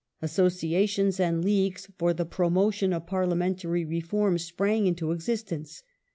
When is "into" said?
4.87-5.11